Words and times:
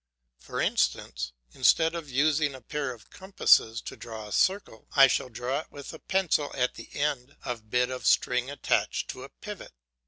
For 0.39 0.59
instance, 0.59 1.31
instead 1.53 1.93
of 1.93 2.09
using 2.09 2.55
a 2.55 2.61
pair 2.61 2.91
of 2.91 3.11
compasses 3.11 3.81
to 3.81 3.95
draw 3.95 4.25
a 4.27 4.31
circle, 4.31 4.87
I 4.95 5.05
shall 5.05 5.29
draw 5.29 5.59
it 5.59 5.67
with 5.71 5.93
a 5.93 5.99
pencil 5.99 6.49
at 6.55 6.73
the 6.73 6.89
end 6.95 7.35
of 7.45 7.69
bit 7.69 7.91
of 7.91 8.07
string 8.07 8.49
attached 8.49 9.11
to 9.11 9.21
a 9.21 9.29
pivot. 9.29 9.73